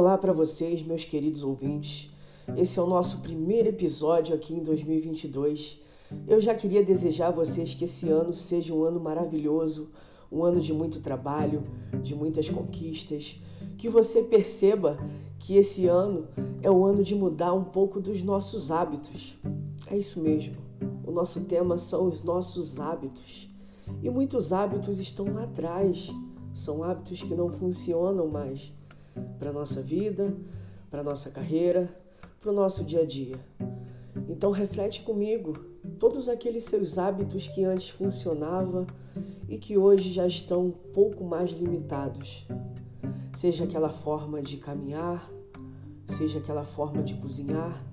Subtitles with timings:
[0.00, 2.08] Olá para vocês, meus queridos ouvintes.
[2.56, 5.82] Esse é o nosso primeiro episódio aqui em 2022.
[6.24, 9.90] Eu já queria desejar a vocês que esse ano seja um ano maravilhoso,
[10.30, 11.64] um ano de muito trabalho,
[12.00, 13.42] de muitas conquistas,
[13.76, 14.96] que você perceba
[15.36, 16.28] que esse ano
[16.62, 19.36] é o ano de mudar um pouco dos nossos hábitos.
[19.88, 20.54] É isso mesmo.
[21.04, 23.50] O nosso tema são os nossos hábitos.
[24.00, 26.08] E muitos hábitos estão lá atrás.
[26.54, 28.77] São hábitos que não funcionam mais
[29.38, 30.34] para nossa vida,
[30.90, 31.88] para nossa carreira,
[32.40, 33.36] para o nosso dia a dia.
[34.28, 35.54] Então reflete comigo
[35.98, 38.86] todos aqueles seus hábitos que antes funcionavam
[39.48, 42.46] e que hoje já estão um pouco mais limitados.
[43.36, 45.30] Seja aquela forma de caminhar,
[46.06, 47.84] seja aquela forma de cozinhar,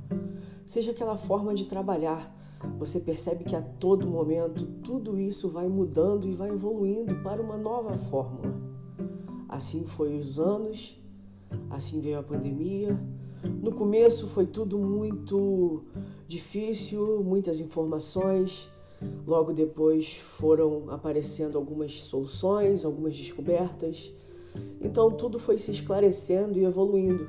[0.66, 2.34] seja aquela forma de trabalhar.
[2.80, 7.58] Você percebe que a todo momento tudo isso vai mudando e vai evoluindo para uma
[7.58, 8.54] nova fórmula.
[9.48, 11.00] Assim foi os anos
[11.70, 13.00] Assim veio a pandemia.
[13.62, 15.84] No começo foi tudo muito
[16.28, 18.70] difícil, muitas informações.
[19.28, 24.12] Logo depois foram aparecendo algumas soluções, algumas descobertas.
[24.82, 27.28] Então tudo foi se esclarecendo e evoluindo.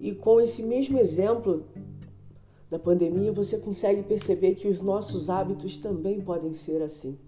[0.00, 1.64] E com esse mesmo exemplo
[2.70, 7.18] da pandemia, você consegue perceber que os nossos hábitos também podem ser assim.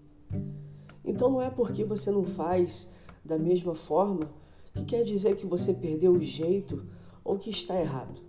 [1.03, 2.91] Então não é porque você não faz
[3.25, 4.29] da mesma forma
[4.73, 6.85] que quer dizer que você perdeu o jeito
[7.23, 8.21] ou que está errado.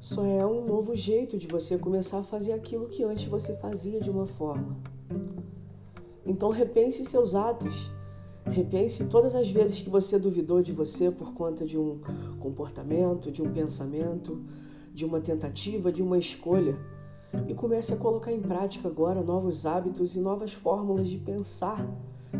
[0.00, 4.00] Só é um novo jeito de você começar a fazer aquilo que antes você fazia
[4.00, 4.76] de uma forma.
[6.26, 7.90] Então repense seus atos.
[8.44, 12.00] Repense todas as vezes que você duvidou de você por conta de um
[12.38, 14.44] comportamento, de um pensamento,
[14.92, 16.78] de uma tentativa, de uma escolha.
[17.48, 21.84] E comece a colocar em prática agora novos hábitos e novas fórmulas de pensar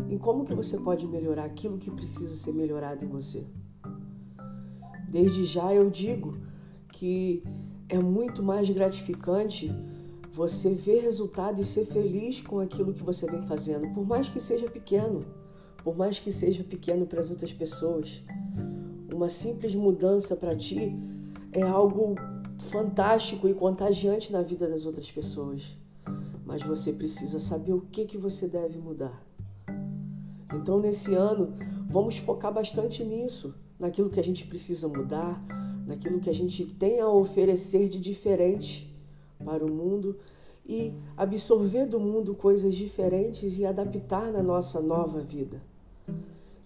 [0.09, 3.45] em como que você pode melhorar aquilo que precisa ser melhorado em você.
[5.09, 6.31] Desde já eu digo
[6.91, 7.43] que
[7.87, 9.71] é muito mais gratificante
[10.33, 14.39] você ver resultado e ser feliz com aquilo que você vem fazendo, por mais que
[14.39, 15.21] seja pequeno,
[15.83, 18.21] por mais que seja pequeno para as outras pessoas.
[19.13, 20.93] Uma simples mudança para ti
[21.53, 22.15] é algo
[22.69, 25.77] fantástico e contagiante na vida das outras pessoas.
[26.45, 29.23] Mas você precisa saber o que que você deve mudar.
[30.53, 31.53] Então, nesse ano,
[31.89, 35.41] vamos focar bastante nisso, naquilo que a gente precisa mudar,
[35.85, 38.93] naquilo que a gente tem a oferecer de diferente
[39.43, 40.17] para o mundo
[40.67, 45.61] e absorver do mundo coisas diferentes e adaptar na nossa nova vida.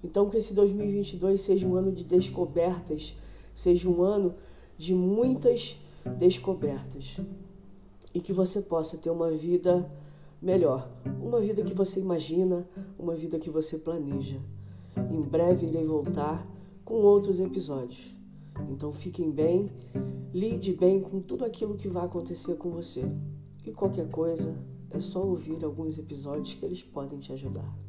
[0.03, 3.18] Então, que esse 2022 seja um ano de descobertas,
[3.53, 4.35] seja um ano
[4.78, 5.78] de muitas
[6.18, 7.18] descobertas
[8.13, 9.89] e que você possa ter uma vida
[10.41, 10.89] melhor,
[11.22, 12.67] uma vida que você imagina,
[12.97, 14.39] uma vida que você planeja.
[15.11, 16.45] Em breve irei voltar
[16.85, 18.13] com outros episódios.
[18.69, 19.67] Então fiquem bem,
[20.33, 23.03] lide bem com tudo aquilo que vai acontecer com você.
[23.66, 24.55] E qualquer coisa,
[24.91, 27.88] é só ouvir alguns episódios que eles podem te ajudar.